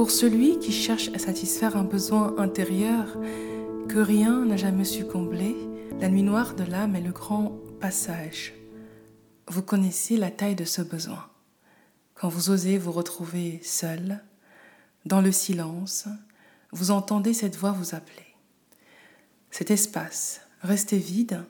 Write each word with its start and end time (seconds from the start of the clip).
Pour 0.00 0.10
celui 0.10 0.58
qui 0.58 0.72
cherche 0.72 1.10
à 1.14 1.18
satisfaire 1.18 1.76
un 1.76 1.84
besoin 1.84 2.34
intérieur 2.38 3.18
que 3.86 3.98
rien 3.98 4.46
n'a 4.46 4.56
jamais 4.56 4.86
su 4.86 5.04
combler, 5.04 5.54
la 6.00 6.08
nuit 6.08 6.22
noire 6.22 6.54
de 6.54 6.64
l'âme 6.64 6.96
est 6.96 7.02
le 7.02 7.12
grand 7.12 7.58
passage. 7.82 8.54
Vous 9.46 9.60
connaissez 9.60 10.16
la 10.16 10.30
taille 10.30 10.54
de 10.54 10.64
ce 10.64 10.80
besoin. 10.80 11.28
Quand 12.14 12.30
vous 12.30 12.48
osez 12.48 12.78
vous 12.78 12.92
retrouver 12.92 13.60
seul, 13.62 14.24
dans 15.04 15.20
le 15.20 15.32
silence, 15.32 16.08
vous 16.72 16.92
entendez 16.92 17.34
cette 17.34 17.56
voix 17.56 17.72
vous 17.72 17.94
appeler. 17.94 18.34
Cet 19.50 19.70
espace, 19.70 20.40
resté 20.62 20.96
vide 20.96 21.44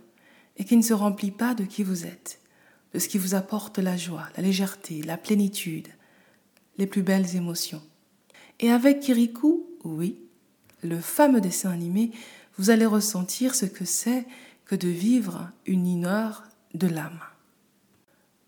et 0.57 0.64
qui 0.64 0.77
ne 0.77 0.82
se 0.82 0.93
remplit 0.93 1.30
pas 1.30 1.55
de 1.55 1.62
qui 1.62 1.85
vous 1.85 2.05
êtes, 2.05 2.41
de 2.95 2.98
ce 2.98 3.07
qui 3.07 3.19
vous 3.19 3.37
apporte 3.37 3.79
la 3.79 3.96
joie, 3.96 4.27
la 4.37 4.43
légèreté, 4.43 5.03
la 5.03 5.19
plénitude, 5.19 5.87
les 6.79 6.89
plus 6.89 7.03
belles 7.05 7.37
émotions. 7.37 7.82
Et 8.61 8.70
avec 8.70 9.00
Kirikou, 9.00 9.66
oui, 9.85 10.18
le 10.82 11.00
fameux 11.00 11.40
dessin 11.40 11.71
animé, 11.71 12.12
vous 12.58 12.68
allez 12.68 12.85
ressentir 12.85 13.54
ce 13.54 13.64
que 13.64 13.86
c'est 13.86 14.26
que 14.66 14.76
de 14.76 14.89
vivre 14.89 15.50
une 15.64 15.86
inor 15.86 16.44
de 16.75 16.86
l'âme. 16.86 17.21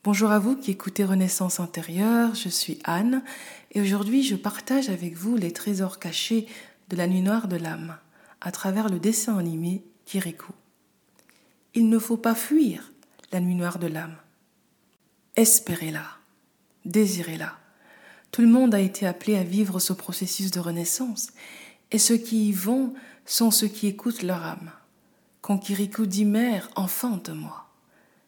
Bonjour 0.05 0.31
à 0.31 0.39
vous 0.39 0.55
qui 0.55 0.71
écoutez 0.71 1.05
Renaissance 1.05 1.61
intérieure, 1.61 2.35
je 2.35 2.51
suis 2.51 2.79
Anne 2.85 3.23
et 3.71 3.81
aujourd'hui 3.81 4.23
je 4.23 4.37
partage 4.37 4.91
avec 4.91 5.15
vous 5.15 5.37
les 5.37 5.53
trésors 5.53 5.99
cachés 5.99 6.47
de 6.91 6.97
la 6.97 7.07
nuit 7.07 7.23
noire 7.23 7.49
de 7.49 7.57
l'âme 7.57 7.97
à 8.43 8.53
travers 8.53 8.91
le 8.91 8.99
dessin 8.99 9.39
animé 9.39 9.83
Kirikou. 10.05 10.53
Il 11.75 11.89
ne 11.89 11.99
faut 11.99 12.19
pas 12.19 12.35
fuir 12.35 12.93
la 13.31 13.41
nuit 13.41 13.55
noire 13.55 13.79
de 13.79 13.87
l'âme. 13.87 14.17
Espérez-la, 15.37 16.05
désirez-la. 16.85 17.62
Tout 18.33 18.41
le 18.41 18.49
monde 18.49 18.75
a 18.75 18.81
été 18.81 19.07
appelé 19.07 19.37
à 19.37 19.45
vivre 19.45 19.79
ce 19.79 19.93
processus 19.93 20.51
de 20.51 20.59
renaissance, 20.59 21.29
et 21.91 21.99
ceux 21.99 22.17
qui 22.17 22.49
y 22.49 22.53
vont 22.53 22.95
sont 23.27 23.51
ceux 23.51 23.69
qui 23.69 23.87
écoutent 23.87 24.23
leur 24.23 24.43
âme. 24.43 24.71
Quand 25.43 25.59
Kirikou 25.59 26.07
dit 26.07 26.25
Mère, 26.25 26.71
enfante 26.75 27.29
moi, 27.29 27.67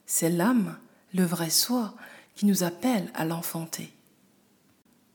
c'est 0.04 0.28
l'âme, 0.28 0.76
le 1.14 1.24
vrai 1.24 1.48
soi, 1.48 1.94
qui 2.34 2.44
nous 2.44 2.64
appelle 2.64 3.10
à 3.14 3.24
l'enfanter. 3.24 3.94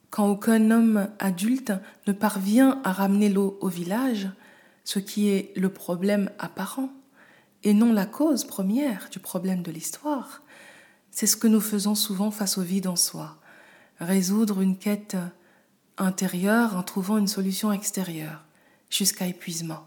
Quand 0.10 0.28
aucun 0.28 0.72
homme 0.72 1.08
adulte 1.20 1.74
ne 2.08 2.14
parvient 2.14 2.82
à 2.84 2.92
ramener 2.92 3.30
l'eau 3.30 3.60
au 3.62 3.68
village, 3.68 4.28
ce 4.86 4.98
qui 4.98 5.30
est 5.30 5.54
le 5.56 5.70
problème 5.70 6.32
apparent, 6.40 6.90
et 7.64 7.76
non 7.76 7.94
la 7.94 8.08
cause 8.08 8.44
première 8.44 9.08
du 9.12 9.20
problème 9.20 9.62
de 9.62 9.72
l'histoire. 9.72 10.42
C'est 11.12 11.28
ce 11.28 11.38
que 11.38 11.48
nous 11.48 11.62
faisons 11.62 11.94
souvent 11.94 12.32
face 12.32 12.58
au 12.58 12.64
vide 12.64 12.88
en 12.88 12.96
soi, 12.96 13.38
résoudre 14.00 14.62
une 14.62 14.78
quête 14.78 15.18
intérieure 15.98 16.78
en 16.78 16.84
trouvant 16.84 17.18
une 17.18 17.28
solution 17.28 17.72
extérieure, 17.72 18.44
jusqu'à 18.90 19.28
épuisement. 19.28 19.86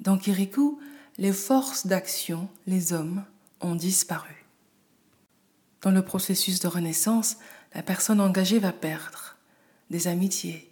Dans 0.00 0.18
Kirikou, 0.18 0.80
les 1.18 1.32
forces 1.32 1.86
d'action, 1.86 2.48
les 2.66 2.92
hommes, 2.92 3.24
ont 3.60 3.74
disparu. 3.74 4.44
Dans 5.80 5.90
le 5.90 6.02
processus 6.02 6.60
de 6.60 6.68
renaissance, 6.68 7.36
la 7.74 7.82
personne 7.82 8.20
engagée 8.20 8.58
va 8.58 8.72
perdre 8.72 9.36
des 9.90 10.08
amitiés, 10.08 10.70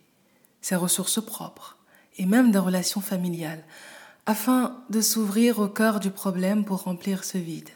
ses 0.61 0.77
ressources 0.77 1.25
propres 1.25 1.79
et 2.19 2.27
même 2.27 2.51
des 2.51 2.59
relations 2.59 3.01
familiales, 3.01 3.65
afin 4.27 4.85
de 4.91 5.01
s'ouvrir 5.01 5.59
au 5.59 5.69
cœur 5.69 6.01
du 6.01 6.11
problème 6.11 6.65
pour 6.65 6.83
remplir 6.83 7.25
ce 7.25 7.39
vide. 7.39 7.71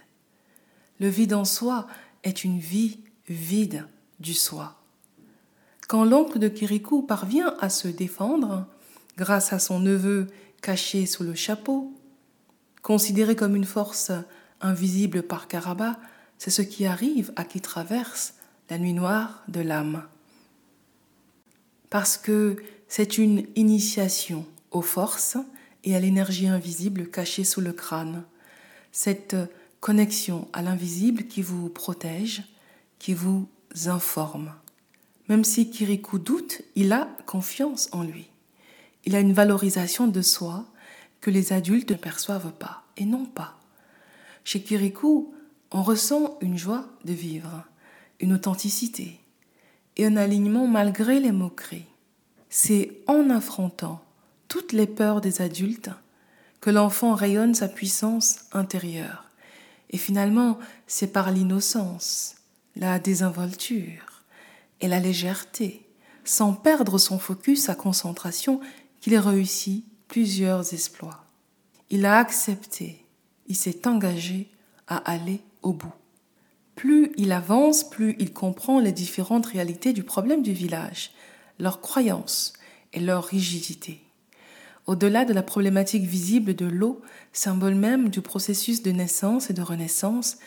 Le 1.00 1.08
vide 1.08 1.34
en 1.34 1.44
soi 1.44 1.86
est 2.22 2.44
une 2.44 2.58
vie 2.58 3.00
vide 3.28 3.86
du 4.20 4.34
soi. 4.34 4.76
Quand 5.88 6.04
l'oncle 6.04 6.38
de 6.38 6.48
Kirikou 6.48 7.02
parvient 7.02 7.54
à 7.60 7.68
se 7.68 7.88
défendre, 7.88 8.66
grâce 9.16 9.52
à 9.52 9.58
son 9.58 9.80
neveu 9.80 10.26
caché 10.62 11.06
sous 11.06 11.24
le 11.24 11.34
chapeau, 11.34 11.92
considéré 12.82 13.36
comme 13.36 13.56
une 13.56 13.64
force 13.64 14.12
invisible 14.60 15.22
par 15.22 15.46
Karaba, 15.46 15.98
c'est 16.38 16.50
ce 16.50 16.62
qui 16.62 16.86
arrive 16.86 17.32
à 17.36 17.44
qui 17.44 17.60
traverse 17.60 18.34
la 18.70 18.78
nuit 18.78 18.92
noire 18.92 19.44
de 19.48 19.60
l'âme. 19.60 20.04
Parce 21.90 22.16
que 22.16 22.56
c'est 22.88 23.18
une 23.18 23.46
initiation 23.56 24.46
aux 24.70 24.82
forces 24.82 25.36
et 25.84 25.94
à 25.94 26.00
l'énergie 26.00 26.48
invisible 26.48 27.10
cachée 27.10 27.44
sous 27.44 27.60
le 27.60 27.72
crâne. 27.72 28.24
Cette 28.90 29.36
connexion 29.80 30.48
à 30.52 30.62
l'invisible 30.62 31.24
qui 31.24 31.42
vous 31.42 31.68
protège, 31.68 32.42
qui 32.98 33.12
vous 33.12 33.48
informe. 33.86 34.52
Même 35.28 35.44
si 35.44 35.70
Kirikou 35.70 36.18
doute, 36.18 36.62
il 36.74 36.92
a 36.92 37.08
confiance 37.26 37.88
en 37.92 38.02
lui. 38.02 38.28
Il 39.04 39.16
a 39.16 39.20
une 39.20 39.32
valorisation 39.32 40.06
de 40.06 40.22
soi 40.22 40.66
que 41.20 41.30
les 41.30 41.52
adultes 41.52 41.90
ne 41.90 41.96
perçoivent 41.96 42.52
pas, 42.52 42.84
et 42.96 43.04
non 43.04 43.24
pas. 43.24 43.58
Chez 44.44 44.62
Kirikou, 44.62 45.34
on 45.70 45.82
ressent 45.82 46.38
une 46.40 46.58
joie 46.58 46.86
de 47.04 47.12
vivre, 47.12 47.64
une 48.20 48.34
authenticité 48.34 49.20
et 49.96 50.06
un 50.06 50.16
alignement 50.16 50.66
malgré 50.66 51.20
les 51.20 51.32
moqueries. 51.32 51.86
C'est 52.48 52.92
en 53.06 53.30
affrontant 53.30 54.04
toutes 54.48 54.72
les 54.72 54.86
peurs 54.86 55.20
des 55.20 55.42
adultes 55.42 55.90
que 56.60 56.70
l'enfant 56.70 57.14
rayonne 57.14 57.54
sa 57.54 57.68
puissance 57.68 58.40
intérieure. 58.52 59.24
Et 59.90 59.98
finalement, 59.98 60.58
c'est 60.86 61.12
par 61.12 61.30
l'innocence, 61.30 62.36
la 62.76 62.98
désinvolture 62.98 64.24
et 64.80 64.88
la 64.88 65.00
légèreté, 65.00 65.86
sans 66.24 66.54
perdre 66.54 66.98
son 66.98 67.18
focus, 67.18 67.64
sa 67.64 67.74
concentration, 67.74 68.60
qu'il 69.00 69.16
réussit 69.16 69.84
plusieurs 70.08 70.72
exploits. 70.72 71.24
Il 71.90 72.06
a 72.06 72.18
accepté, 72.18 73.04
il 73.46 73.56
s'est 73.56 73.86
engagé 73.86 74.50
à 74.86 74.96
aller 74.96 75.40
au 75.62 75.72
bout. 75.72 75.92
Plus 76.74 77.12
il 77.16 77.32
avance, 77.32 77.88
plus 77.88 78.16
il 78.18 78.32
comprend 78.32 78.80
les 78.80 78.92
différentes 78.92 79.46
réalités 79.46 79.92
du 79.92 80.02
problème 80.02 80.42
du 80.42 80.52
village, 80.52 81.12
leurs 81.58 81.80
croyances 81.80 82.54
et 82.92 83.00
leur 83.00 83.24
rigidité. 83.24 84.00
Au-delà 84.86 85.24
de 85.24 85.32
la 85.32 85.42
problématique 85.42 86.04
visible 86.04 86.54
de 86.54 86.66
l'eau, 86.66 87.00
symbole 87.32 87.74
même 87.74 88.10
du 88.10 88.20
processus 88.20 88.82
de 88.82 88.90
naissance 88.90 89.48
et 89.48 89.54
de 89.54 89.62
renaissance, 89.62 90.38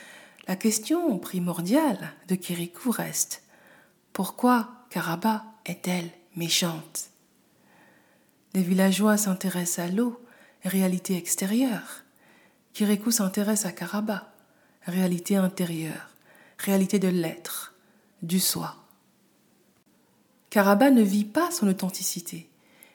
la 0.47 0.56
question 0.56 1.18
primordiale 1.19 2.13
de 2.28 2.35
Kirikou 2.35 2.91
reste 2.91 3.44
pourquoi 4.13 4.69
Karaba 4.90 5.46
est-elle 5.66 6.09
méchante? 6.35 7.12
Les 8.53 8.63
villageois 8.63 9.18
s'intéressent 9.18 9.86
à 9.86 9.91
l'eau, 9.91 10.19
réalité 10.63 11.16
extérieure. 11.18 12.03
Kirikou 12.74 13.12
s'intéresse 13.12 13.66
à 13.66 13.72
Karaba, 13.72 14.34
réalité 14.88 15.36
intérieure, 15.36 16.09
réalité 16.57 16.97
de 16.97 17.09
l'être, 17.09 17.75
du 18.24 18.40
soi. 18.40 18.75
Karaba 20.50 20.90
ne 20.90 21.03
vit 21.03 21.25
pas 21.25 21.52
son 21.52 21.68
authenticité. 21.68 22.50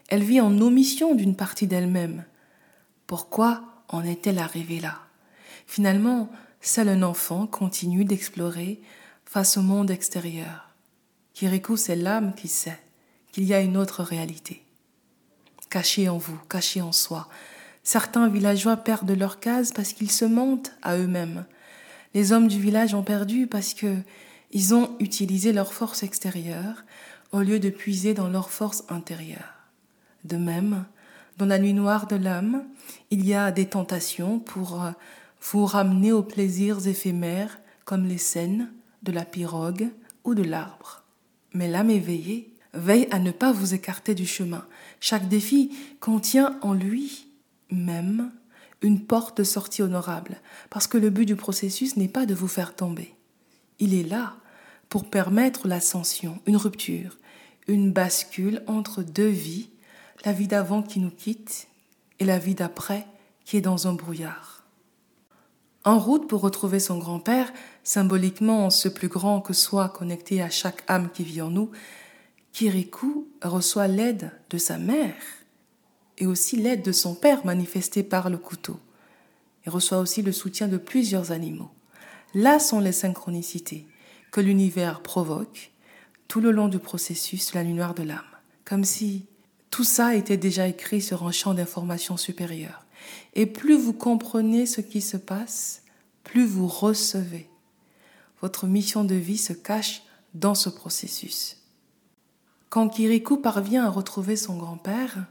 Elle 0.08 0.24
vit 0.24 0.41
en 0.41 0.58
omission 0.60 1.14
d'une 1.14 1.36
partie 1.36 1.68
d'elle-même. 1.68 2.24
Pourquoi 3.06 3.62
en 3.88 4.02
est-elle 4.02 4.38
arrivée 4.38 4.80
là? 4.80 4.98
Finalement, 5.66 6.30
seul 6.62 6.88
un 6.88 7.02
enfant 7.02 7.46
continue 7.46 8.04
d'explorer 8.04 8.80
face 9.26 9.56
au 9.56 9.62
monde 9.62 9.90
extérieur. 9.90 10.70
Kirikou, 11.34 11.76
c'est 11.76 11.96
l'âme 11.96 12.34
qui 12.34 12.48
sait 12.48 12.78
qu'il 13.32 13.44
y 13.44 13.52
a 13.52 13.60
une 13.60 13.76
autre 13.76 14.02
réalité. 14.02 14.62
Cachée 15.70 16.08
en 16.08 16.18
vous, 16.18 16.38
cachée 16.48 16.80
en 16.80 16.92
soi. 16.92 17.28
Certains 17.82 18.28
villageois 18.28 18.76
perdent 18.76 19.10
leur 19.10 19.40
case 19.40 19.72
parce 19.72 19.92
qu'ils 19.92 20.10
se 20.10 20.24
mentent 20.24 20.72
à 20.82 20.96
eux-mêmes. 20.96 21.46
Les 22.14 22.32
hommes 22.32 22.46
du 22.46 22.60
village 22.60 22.94
ont 22.94 23.02
perdu 23.02 23.46
parce 23.46 23.74
que 23.74 23.96
ils 24.52 24.74
ont 24.74 24.94
utilisé 25.00 25.52
leur 25.52 25.72
force 25.72 26.02
extérieure 26.02 26.84
au 27.32 27.40
lieu 27.40 27.58
de 27.58 27.70
puiser 27.70 28.14
dans 28.14 28.28
leur 28.28 28.50
force 28.50 28.84
intérieure. 28.91 29.54
De 30.24 30.36
même, 30.36 30.84
dans 31.38 31.47
la 31.47 31.58
nuit 31.58 31.72
noire 31.72 32.06
de 32.06 32.16
l'âme, 32.16 32.65
il 33.10 33.26
y 33.26 33.34
a 33.34 33.50
des 33.50 33.66
tentations 33.66 34.38
pour 34.38 34.84
euh, 34.84 34.91
vous 35.50 35.66
ramener 35.66 36.12
aux 36.12 36.22
plaisirs 36.22 36.86
éphémères 36.86 37.59
comme 37.84 38.06
les 38.06 38.18
scènes 38.18 38.72
de 39.03 39.12
la 39.12 39.24
pirogue 39.24 39.89
ou 40.24 40.34
de 40.34 40.42
l'arbre. 40.42 41.03
Mais 41.53 41.68
l'âme 41.68 41.91
éveillée 41.91 42.54
veille 42.74 43.09
à 43.10 43.18
ne 43.18 43.33
pas 43.33 43.53
vous 43.53 43.74
écarter 43.74 44.15
du 44.15 44.27
chemin. 44.27 44.65
Chaque 45.00 45.28
défi 45.28 45.77
contient 46.00 46.59
en 46.62 46.72
lui 46.72 47.28
même 47.71 48.30
une 48.83 49.04
porte 49.04 49.39
de 49.39 49.44
sortie 49.44 49.83
honorable, 49.83 50.41
parce 50.68 50.86
que 50.86 50.98
le 50.98 51.10
but 51.10 51.27
du 51.27 51.36
processus 51.36 51.97
n'est 51.97 52.09
pas 52.09 52.27
de 52.27 52.34
vous 52.34 52.48
faire 52.48 52.74
tomber. 52.74 53.15
Il 53.78 53.94
est 53.94 54.09
là 54.09 54.36
pour 54.89 55.09
permettre 55.09 55.68
l'ascension, 55.68 56.41
une 56.47 56.56
rupture, 56.56 57.18
une 57.68 57.92
bascule 57.92 58.62
entre 58.66 59.03
deux 59.03 59.28
vies, 59.28 59.71
la 60.24 60.33
vie 60.33 60.48
d'avant 60.48 60.83
qui 60.83 61.00
nous 61.00 61.10
quitte 61.10 61.68
et 62.18 62.24
la 62.24 62.39
vie 62.39 62.54
d'après 62.54 63.06
qui 63.44 63.56
est 63.56 63.62
dans 63.62 63.86
un 63.86 63.92
brouillard. 63.92 64.61
En 65.84 65.98
route 65.98 66.28
pour 66.28 66.42
retrouver 66.42 66.78
son 66.78 66.98
grand-père, 66.98 67.52
symboliquement 67.82 68.70
ce 68.70 68.88
plus 68.88 69.08
grand 69.08 69.40
que 69.40 69.52
soi 69.52 69.88
connecté 69.88 70.40
à 70.40 70.48
chaque 70.48 70.84
âme 70.86 71.10
qui 71.12 71.24
vit 71.24 71.42
en 71.42 71.50
nous, 71.50 71.70
Kirikou 72.52 73.26
reçoit 73.42 73.88
l'aide 73.88 74.30
de 74.50 74.58
sa 74.58 74.78
mère 74.78 75.14
et 76.18 76.26
aussi 76.26 76.56
l'aide 76.56 76.82
de 76.82 76.92
son 76.92 77.14
père 77.14 77.44
manifestée 77.44 78.04
par 78.04 78.30
le 78.30 78.38
couteau. 78.38 78.78
Il 79.66 79.70
reçoit 79.70 79.98
aussi 79.98 80.22
le 80.22 80.32
soutien 80.32 80.68
de 80.68 80.76
plusieurs 80.76 81.32
animaux. 81.32 81.70
Là 82.34 82.60
sont 82.60 82.80
les 82.80 82.92
synchronicités 82.92 83.86
que 84.30 84.40
l'univers 84.40 85.02
provoque 85.02 85.72
tout 86.28 86.40
le 86.40 86.52
long 86.52 86.68
du 86.68 86.78
processus 86.78 87.50
de 87.50 87.58
la 87.58 87.64
nuit 87.64 87.74
noire 87.74 87.94
de 87.94 88.04
l'âme, 88.04 88.20
comme 88.64 88.84
si 88.84 89.26
tout 89.70 89.84
ça 89.84 90.14
était 90.14 90.36
déjà 90.36 90.68
écrit 90.68 91.02
sur 91.02 91.26
un 91.26 91.32
champ 91.32 91.54
d'information 91.54 92.16
supérieur. 92.16 92.81
Et 93.34 93.47
plus 93.47 93.77
vous 93.77 93.93
comprenez 93.93 94.66
ce 94.66 94.81
qui 94.81 95.01
se 95.01 95.16
passe, 95.16 95.83
plus 96.25 96.47
vous 96.47 96.66
recevez. 96.66 97.49
Votre 98.41 98.66
mission 98.66 99.04
de 99.04 99.15
vie 99.15 99.39
se 99.39 99.53
cache 99.53 100.03
dans 100.34 100.54
ce 100.54 100.69
processus. 100.69 101.59
Quand 102.69 102.89
Kirikou 102.89 103.37
parvient 103.37 103.84
à 103.84 103.91
retrouver 103.91 104.37
son 104.37 104.57
grand-père 104.57 105.27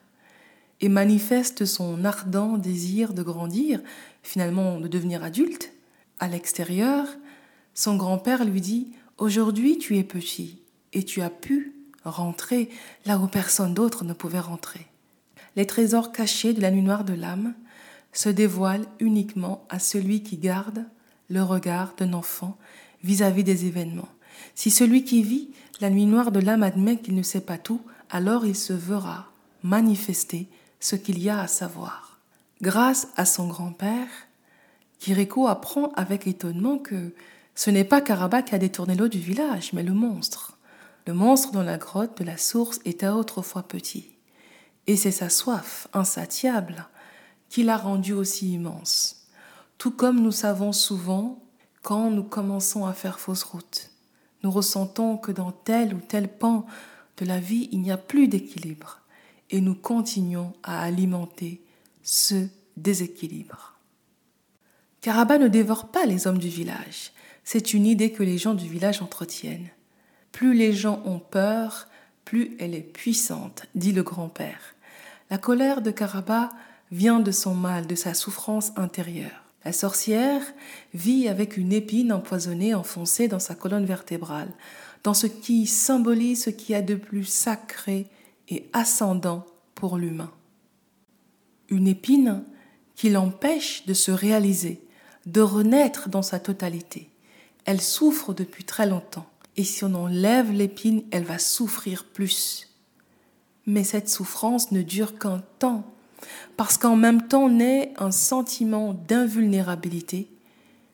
et 0.80 0.90
manifeste 0.90 1.66
son 1.66 2.06
ardent 2.06 2.58
désir 2.58 3.14
de 3.14 3.24
grandir, 3.24 3.82
finalement 4.24 4.80
de 4.80 4.88
devenir 4.88 5.24
adulte, 5.24 5.74
à 6.20 6.28
l'extérieur, 6.28 7.08
son 7.74 7.96
grand-père 7.96 8.46
lui 8.46 8.62
dit 8.62 8.92
Aujourd'hui 9.18 9.78
tu 9.78 9.98
es 9.98 10.04
petit 10.04 10.62
et 10.94 11.04
tu 11.04 11.22
as 11.22 11.30
pu 11.30 11.76
rentrer 12.04 12.70
là 13.06 13.18
où 13.18 13.28
personne 13.28 13.74
d'autre 13.74 14.04
ne 14.04 14.14
pouvait 14.14 14.40
rentrer. 14.40 14.91
Les 15.56 15.65
trésors 15.65 16.12
cachés 16.12 16.53
de 16.53 16.62
la 16.62 16.71
nuit 16.71 16.81
noire 16.81 17.03
de 17.03 17.13
l'âme 17.13 17.53
se 18.13 18.30
dévoilent 18.30 18.88
uniquement 19.00 19.65
à 19.69 19.80
celui 19.80 20.24
qui 20.24 20.38
garde 20.38 20.86
le 21.30 21.44
regard 21.44 21.94
d'un 21.98 22.13
enfant 22.13 22.57
vis-à-vis 23.03 23.44
des 23.44 23.65
événements. 23.65 24.09
Si 24.56 24.71
celui 24.71 25.03
qui 25.03 25.24
vit 25.24 25.50
la 25.80 25.89
nuit 25.89 26.06
noire 26.06 26.31
de 26.31 26.39
l'âme 26.39 26.63
admet 26.63 26.98
qu'il 26.98 27.15
ne 27.15 27.24
sait 27.24 27.42
pas 27.42 27.57
tout, 27.57 27.81
alors 28.09 28.45
il 28.45 28.56
se 28.56 28.74
verra 28.74 29.27
manifester 29.63 30.48
ce 30.80 30.95
qu'il 30.95 31.21
y 31.21 31.30
a 31.30 31.39
à 31.39 31.48
savoir. 31.48 32.19
Grâce 32.62 33.07
à 33.15 33.25
son 33.25 33.48
grand-père, 33.48 34.07
Kiriko 35.00 35.48
apprend 35.48 35.92
avec 35.95 36.27
étonnement 36.27 36.77
que 36.77 37.13
ce 37.56 37.69
n'est 37.69 37.83
pas 37.83 38.01
Karaba 38.01 38.42
qui 38.42 38.56
a 38.56 38.59
détourné 38.59 38.95
l'eau 38.95 39.07
du 39.07 39.19
village, 39.19 39.74
mais 39.74 39.83
le 39.83 39.94
monstre. 39.94 40.57
Le 41.07 41.13
monstre 41.13 41.51
dans 41.51 41.63
la 41.63 41.77
grotte 41.77 42.19
de 42.19 42.24
la 42.24 42.38
source 42.38 42.80
était 42.86 43.07
autrefois 43.07 43.63
petit. 43.63 44.09
Et 44.88 44.95
c'est 44.95 45.12
sa 45.12 45.30
soif 45.30 45.88
insatiable 45.94 46.88
qui 47.50 47.63
l'a 47.63 47.78
rendu 47.78 48.13
aussi 48.13 48.54
immense. 48.54 49.28
Tout 49.78 49.92
comme 49.92 50.22
nous 50.22 50.31
savons 50.31 50.74
souvent 50.74 51.44
quand 51.81 52.12
nous 52.12 52.24
commençons 52.24 52.86
à 52.86 52.94
faire 52.94 53.19
fausse 53.19 53.44
route. 53.44 53.89
Nous 54.44 54.51
ressentons 54.51 55.18
que 55.18 55.31
dans 55.31 55.51
tel 55.51 55.94
ou 55.94 56.00
tel 56.00 56.28
pan 56.28 56.66
de 57.18 57.25
la 57.25 57.39
vie, 57.39 57.69
il 57.72 57.81
n'y 57.81 57.92
a 57.92 57.98
plus 57.98 58.28
d'équilibre 58.28 59.01
et 59.50 59.62
nous 59.62 59.75
continuons 59.75 60.54
à 60.63 60.81
alimenter 60.81 61.62
ce 62.04 62.48
déséquilibre. 62.77 63.75
Karaba 65.01 65.38
ne 65.38 65.48
dévore 65.48 65.88
pas 65.88 66.06
les 66.06 66.27
hommes 66.27 66.38
du 66.38 66.48
village. 66.48 67.12
C'est 67.44 67.74
une 67.74 67.86
idée 67.86 68.12
que 68.12 68.24
les 68.24 68.38
gens 68.38 68.54
du 68.54 68.68
village 68.68 69.01
entretiennent. 69.01 69.69
Plus 70.31 70.54
les 70.54 70.74
gens 70.74 71.01
ont 71.06 71.19
peur, 71.19 71.88
plus 72.31 72.56
elle 72.60 72.75
est 72.75 72.80
puissante, 72.80 73.68
dit 73.75 73.92
le 73.92 74.04
grand-père. 74.04 74.75
La 75.30 75.38
colère 75.38 75.81
de 75.81 75.92
Karaba 75.92 76.50
vient 76.89 77.19
de 77.19 77.30
son 77.30 77.54
mal, 77.54 77.88
de 77.88 77.95
sa 77.95 78.13
souffrance 78.13 78.72
intérieure. 78.78 79.44
La 79.66 79.74
sorcière 79.74 80.42
vit 80.94 81.28
avec 81.28 81.57
une 81.57 81.74
épine 81.74 82.13
empoisonnée 82.13 82.74
enfoncée 82.74 83.28
dans 83.28 83.39
sa 83.39 83.54
colonne 83.54 83.83
vertébrale, 83.83 84.48
dans 85.04 85.13
ce 85.13 85.28
qui 85.28 85.68
symbolise 85.68 86.45
ce 86.45 86.51
qui 86.51 86.74
a 86.74 86.81
de 86.81 86.95
plus 86.95 87.25
sacré 87.25 88.07
et 88.48 88.69
ascendant 88.72 89.45
pour 89.75 89.98
l'humain. 89.98 90.31
Une 91.68 91.89
épine 91.89 92.45
qui 92.95 93.10
l'empêche 93.10 93.86
de 93.88 93.94
se 93.94 94.12
réaliser, 94.12 94.80
de 95.25 95.42
renaître 95.42 96.07
dans 96.07 96.22
sa 96.22 96.39
totalité. 96.39 97.10
Elle 97.66 97.81
souffre 97.81 98.34
depuis 98.34 98.63
très 98.63 98.88
longtemps 98.88 99.27
et 99.57 99.63
si 99.63 99.83
on 99.83 99.94
enlève 99.94 100.51
l'épine, 100.51 101.03
elle 101.12 101.24
va 101.24 101.39
souffrir 101.39 102.06
plus. 102.06 102.69
Mais 103.65 103.83
cette 103.83 104.09
souffrance 104.09 104.71
ne 104.71 104.81
dure 104.81 105.19
qu'un 105.19 105.44
temps, 105.59 105.86
parce 106.57 106.77
qu'en 106.77 106.95
même 106.95 107.27
temps 107.27 107.50
naît 107.50 107.94
un 107.98 108.12
sentiment 108.12 108.94
d'invulnérabilité, 108.94 110.30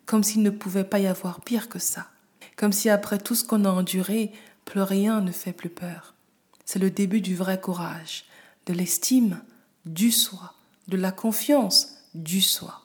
comme 0.06 0.24
s'il 0.24 0.42
ne 0.42 0.50
pouvait 0.50 0.84
pas 0.84 1.00
y 1.00 1.08
avoir 1.08 1.42
pire 1.42 1.70
que 1.70 1.80
ça, 1.80 2.08
comme 2.56 2.74
si 2.74 2.90
après 2.90 3.20
tout 3.20 3.36
ce 3.36 3.44
qu'on 3.44 3.66
a 3.66 3.70
enduré, 3.70 4.32
plus 4.66 4.82
rien 4.82 5.22
ne 5.22 5.32
fait 5.32 5.54
plus 5.54 5.70
peur. 5.70 6.16
C'est 6.66 6.80
le 6.80 6.92
début 6.92 7.22
du 7.22 7.36
vrai 7.36 7.60
courage, 7.60 8.26
de 8.66 8.74
l'estime, 8.74 9.40
du 9.86 10.12
soi, 10.12 10.54
de 10.88 10.98
la 10.98 11.12
confiance, 11.12 11.98
du 12.14 12.42
soi. 12.42 12.82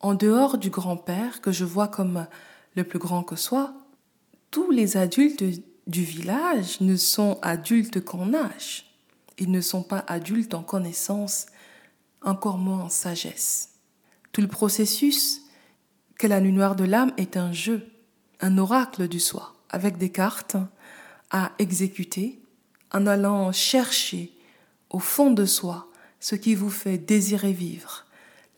En 0.00 0.14
dehors 0.14 0.58
du 0.58 0.70
grand-père 0.70 1.40
que 1.40 1.52
je 1.52 1.64
vois 1.64 1.88
comme 1.88 2.26
le 2.74 2.84
plus 2.84 2.98
grand 2.98 3.22
que 3.22 3.36
soi, 3.36 3.74
tous 4.50 4.70
les 4.70 4.96
adultes 4.96 5.44
du 5.86 6.02
village 6.02 6.80
ne 6.80 6.96
sont 6.96 7.38
adultes 7.42 8.04
qu'en 8.04 8.34
âge. 8.34 8.86
Ils 9.38 9.50
ne 9.50 9.60
sont 9.60 9.82
pas 9.82 10.04
adultes 10.06 10.54
en 10.54 10.62
connaissance, 10.62 11.46
encore 12.22 12.58
moins 12.58 12.84
en 12.84 12.88
sagesse. 12.88 13.70
Tout 14.32 14.40
le 14.40 14.48
processus 14.48 15.42
que 16.18 16.26
la 16.26 16.40
nuit 16.40 16.52
noire 16.52 16.76
de 16.76 16.84
l'âme 16.84 17.12
est 17.16 17.36
un 17.36 17.52
jeu, 17.52 17.88
un 18.40 18.58
oracle 18.58 19.08
du 19.08 19.20
soi, 19.20 19.54
avec 19.70 19.98
des 19.98 20.10
cartes 20.10 20.56
à 21.30 21.52
exécuter 21.58 22.40
en 22.92 23.06
allant 23.06 23.52
chercher 23.52 24.32
au 24.90 24.98
fond 24.98 25.30
de 25.30 25.46
soi 25.46 25.88
ce 26.20 26.36
qui 26.36 26.54
vous 26.54 26.70
fait 26.70 26.98
désirer 26.98 27.52
vivre, 27.52 28.04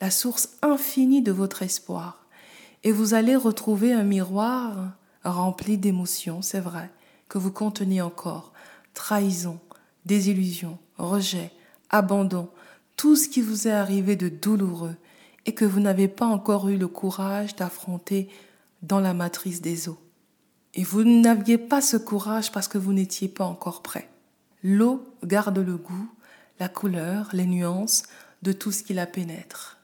la 0.00 0.10
source 0.10 0.50
infinie 0.60 1.22
de 1.22 1.32
votre 1.32 1.62
espoir, 1.62 2.23
et 2.84 2.92
vous 2.92 3.14
allez 3.14 3.34
retrouver 3.34 3.92
un 3.92 4.04
miroir 4.04 4.92
rempli 5.24 5.78
d'émotions, 5.78 6.42
c'est 6.42 6.60
vrai, 6.60 6.90
que 7.28 7.38
vous 7.38 7.50
contenez 7.50 8.02
encore, 8.02 8.52
trahison, 8.92 9.58
désillusion, 10.04 10.78
rejet, 10.98 11.50
abandon, 11.90 12.50
tout 12.96 13.16
ce 13.16 13.28
qui 13.28 13.40
vous 13.40 13.66
est 13.66 13.72
arrivé 13.72 14.16
de 14.16 14.28
douloureux 14.28 14.94
et 15.46 15.54
que 15.54 15.64
vous 15.64 15.80
n'avez 15.80 16.08
pas 16.08 16.26
encore 16.26 16.68
eu 16.68 16.76
le 16.76 16.88
courage 16.88 17.56
d'affronter 17.56 18.28
dans 18.82 19.00
la 19.00 19.14
matrice 19.14 19.62
des 19.62 19.88
eaux. 19.88 19.98
Et 20.74 20.84
vous 20.84 21.04
n'aviez 21.04 21.58
pas 21.58 21.80
ce 21.80 21.96
courage 21.96 22.52
parce 22.52 22.68
que 22.68 22.78
vous 22.78 22.92
n'étiez 22.92 23.28
pas 23.28 23.44
encore 23.44 23.82
prêt. 23.82 24.10
L'eau 24.62 25.04
garde 25.24 25.58
le 25.58 25.76
goût, 25.76 26.08
la 26.60 26.68
couleur, 26.68 27.30
les 27.32 27.46
nuances 27.46 28.04
de 28.42 28.52
tout 28.52 28.72
ce 28.72 28.82
qui 28.82 28.92
la 28.92 29.06
pénètre. 29.06 29.78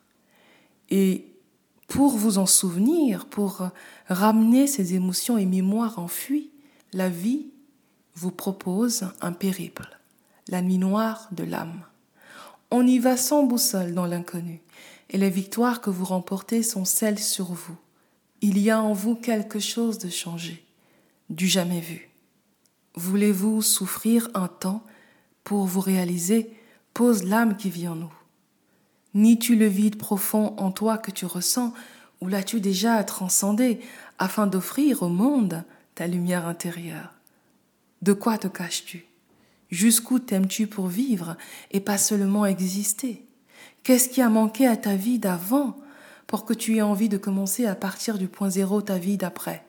Et 0.91 1.30
pour 1.91 2.17
vous 2.17 2.39
en 2.39 2.47
souvenir, 2.47 3.27
pour 3.27 3.69
ramener 4.09 4.69
ces 4.69 4.95
émotions 4.95 5.37
et 5.37 5.45
mémoires 5.45 5.99
enfuies, 5.99 6.51
la 6.93 7.09
vie 7.09 7.49
vous 8.15 8.31
propose 8.31 9.09
un 9.21 9.33
périple, 9.33 9.99
la 10.47 10.63
nuit 10.63 10.79
noire 10.79 11.29
de 11.33 11.43
l'âme. 11.43 11.83
On 12.71 12.87
y 12.87 13.01
va 13.01 13.17
sans 13.17 13.43
boussole 13.43 13.93
dans 13.93 14.07
l'inconnu, 14.07 14.63
et 15.11 15.19
les 15.19 15.31
victoires 15.31 15.81
que 15.81 15.91
vous 15.91 16.05
remportez 16.05 16.63
sont 16.63 16.85
celles 16.85 17.19
sur 17.19 17.47
vous. 17.47 17.77
Il 18.41 18.57
y 18.59 18.71
a 18.71 18.81
en 18.81 18.93
vous 18.93 19.17
quelque 19.17 19.59
chose 19.59 19.99
de 19.99 20.11
changé, 20.11 20.65
du 21.29 21.49
jamais 21.49 21.81
vu. 21.81 22.09
Voulez-vous 22.95 23.63
souffrir 23.63 24.29
un 24.35 24.47
temps 24.47 24.85
pour 25.43 25.65
vous 25.67 25.81
réaliser 25.81 26.57
Pose 26.95 27.25
l'âme 27.25 27.57
qui 27.57 27.69
vit 27.69 27.89
en 27.89 27.97
nous. 27.97 28.20
Ni-tu 29.15 29.57
le 29.57 29.67
vide 29.67 29.97
profond 29.97 30.55
en 30.57 30.71
toi 30.71 30.99
que 30.99 31.11
tu 31.11 31.27
ressens, 31.27 31.73
ou 32.21 32.29
l'as-tu 32.29 32.61
déjà 32.61 33.03
transcendé 33.03 33.81
afin 34.19 34.47
d'offrir 34.47 35.03
au 35.03 35.09
monde 35.09 35.65
ta 35.95 36.07
lumière 36.07 36.47
intérieure? 36.47 37.15
De 38.03 38.13
quoi 38.13 38.39
te 38.39 38.47
caches-tu? 38.47 39.07
Jusqu'où 39.71 40.19
t'aimes-tu 40.19 40.67
pour 40.67 40.89
vivre 40.89 41.37
et 41.71 41.81
pas 41.81 41.99
seulement 41.99 42.47
exister? 42.47 43.25
Qu'est-ce 43.83 44.09
qui 44.09 44.21
a 44.21 44.29
manqué 44.29 44.67
à 44.67 44.77
ta 44.77 44.95
vie 44.95 45.19
d'avant 45.19 45.77
pour 46.27 46.45
que 46.45 46.55
tu 46.55 46.77
aies 46.77 46.83
envie 46.83 47.09
de 47.09 47.17
commencer 47.17 47.67
à 47.67 47.75
partir 47.75 48.19
du 48.19 48.29
point 48.29 48.51
zéro 48.51 48.83
ta 48.83 48.99
vie 48.99 49.17
d'après? 49.17 49.65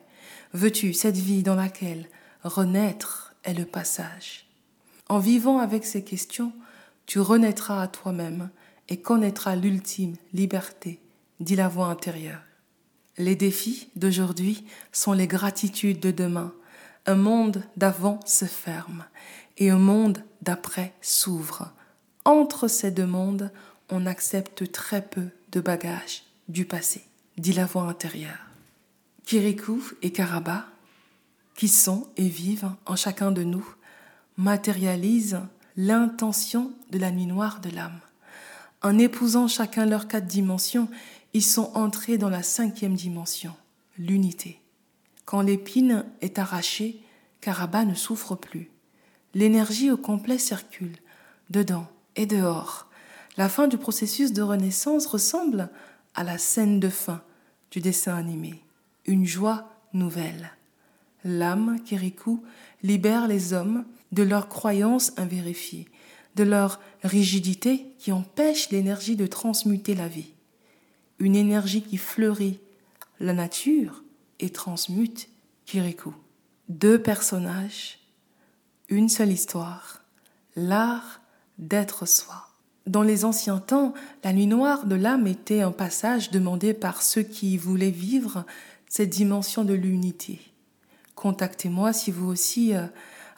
Veux-tu 0.52 0.92
cette 0.92 1.16
vie 1.16 1.42
dans 1.42 1.54
laquelle 1.54 2.08
renaître 2.44 3.34
est 3.44 3.54
le 3.54 3.64
passage? 3.64 4.46
En 5.08 5.18
vivant 5.18 5.58
avec 5.58 5.84
ces 5.84 6.04
questions, 6.04 6.52
tu 7.06 7.20
renaîtras 7.20 7.82
à 7.82 7.88
toi-même 7.88 8.50
et 8.92 8.98
connaîtras 8.98 9.56
l'ultime 9.56 10.16
liberté, 10.34 11.00
dit 11.40 11.56
la 11.56 11.66
voix 11.66 11.86
intérieure. 11.86 12.42
Les 13.16 13.36
défis 13.36 13.88
d'aujourd'hui 13.96 14.66
sont 14.92 15.14
les 15.14 15.26
gratitudes 15.26 15.98
de 15.98 16.10
demain. 16.10 16.52
Un 17.06 17.14
monde 17.14 17.64
d'avant 17.78 18.20
se 18.26 18.44
ferme 18.44 19.06
et 19.56 19.70
un 19.70 19.78
monde 19.78 20.22
d'après 20.42 20.92
s'ouvre. 21.00 21.72
Entre 22.26 22.68
ces 22.68 22.90
deux 22.90 23.06
mondes, 23.06 23.50
on 23.88 24.04
accepte 24.04 24.70
très 24.70 25.00
peu 25.00 25.28
de 25.52 25.62
bagages 25.62 26.24
du 26.48 26.66
passé, 26.66 27.02
dit 27.38 27.54
la 27.54 27.64
voix 27.64 27.84
intérieure. 27.84 28.44
Kirikou 29.24 29.82
et 30.02 30.12
Karaba 30.12 30.66
qui 31.56 31.68
sont 31.68 32.08
et 32.18 32.28
vivent 32.28 32.72
en 32.84 32.96
chacun 32.96 33.32
de 33.32 33.42
nous 33.42 33.66
matérialisent 34.36 35.40
l'intention 35.78 36.72
de 36.90 36.98
la 36.98 37.10
nuit 37.10 37.26
noire 37.26 37.60
de 37.62 37.70
l'âme. 37.70 37.98
En 38.82 38.98
épousant 38.98 39.46
chacun 39.46 39.86
leurs 39.86 40.08
quatre 40.08 40.26
dimensions, 40.26 40.88
ils 41.34 41.44
sont 41.44 41.70
entrés 41.74 42.18
dans 42.18 42.28
la 42.28 42.42
cinquième 42.42 42.94
dimension, 42.94 43.54
l'unité. 43.96 44.60
Quand 45.24 45.40
l'épine 45.40 46.04
est 46.20 46.38
arrachée, 46.38 47.00
Karaba 47.40 47.84
ne 47.84 47.94
souffre 47.94 48.34
plus. 48.34 48.70
L'énergie 49.34 49.90
au 49.90 49.96
complet 49.96 50.38
circule, 50.38 50.96
dedans 51.48 51.86
et 52.16 52.26
dehors. 52.26 52.88
La 53.36 53.48
fin 53.48 53.68
du 53.68 53.78
processus 53.78 54.32
de 54.32 54.42
renaissance 54.42 55.06
ressemble 55.06 55.70
à 56.14 56.24
la 56.24 56.36
scène 56.36 56.80
de 56.80 56.88
fin 56.88 57.22
du 57.70 57.80
dessin 57.80 58.14
animé. 58.14 58.62
Une 59.06 59.26
joie 59.26 59.70
nouvelle. 59.94 60.50
L'âme, 61.24 61.78
Kirikou, 61.84 62.42
libère 62.82 63.28
les 63.28 63.52
hommes 63.52 63.84
de 64.10 64.22
leurs 64.22 64.48
croyances 64.48 65.12
invérifiées, 65.16 65.88
de 66.36 66.44
leur 66.44 66.80
rigidité 67.02 67.86
qui 67.98 68.12
empêche 68.12 68.70
l'énergie 68.70 69.16
de 69.16 69.26
transmuter 69.26 69.94
la 69.94 70.08
vie. 70.08 70.32
Une 71.18 71.36
énergie 71.36 71.82
qui 71.82 71.98
fleurit 71.98 72.58
la 73.20 73.32
nature 73.32 74.02
et 74.40 74.50
transmute 74.50 75.28
Kirikou. 75.66 76.14
Deux 76.68 77.00
personnages, 77.00 77.98
une 78.88 79.08
seule 79.08 79.30
histoire, 79.30 80.02
l'art 80.56 81.20
d'être 81.58 82.06
soi. 82.06 82.48
Dans 82.86 83.02
les 83.02 83.24
anciens 83.24 83.58
temps, 83.58 83.94
la 84.24 84.32
nuit 84.32 84.46
noire 84.46 84.86
de 84.86 84.96
l'âme 84.96 85.28
était 85.28 85.60
un 85.60 85.70
passage 85.70 86.30
demandé 86.30 86.74
par 86.74 87.02
ceux 87.02 87.22
qui 87.22 87.56
voulaient 87.56 87.90
vivre 87.90 88.44
cette 88.88 89.10
dimension 89.10 89.64
de 89.64 89.74
l'unité. 89.74 90.40
Contactez-moi 91.14 91.92
si 91.92 92.10
vous 92.10 92.26
aussi 92.26 92.74
euh, 92.74 92.86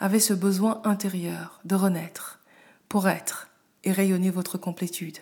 avez 0.00 0.20
ce 0.20 0.32
besoin 0.32 0.80
intérieur 0.84 1.60
de 1.64 1.74
renaître 1.74 2.40
pour 2.88 3.08
être 3.08 3.48
et 3.84 3.92
rayonner 3.92 4.30
votre 4.30 4.58
complétude. 4.58 5.18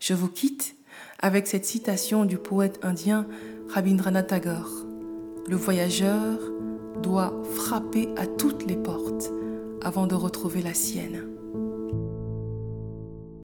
Je 0.00 0.14
vous 0.14 0.28
quitte 0.28 0.76
avec 1.20 1.46
cette 1.46 1.64
citation 1.64 2.24
du 2.24 2.38
poète 2.38 2.78
indien 2.82 3.26
Rabindranath 3.68 4.28
Tagore. 4.28 4.84
Le 5.48 5.56
voyageur 5.56 6.38
doit 7.02 7.42
frapper 7.54 8.08
à 8.16 8.26
toutes 8.26 8.66
les 8.66 8.76
portes 8.76 9.30
avant 9.82 10.06
de 10.06 10.14
retrouver 10.14 10.62
la 10.62 10.74
sienne. 10.74 11.28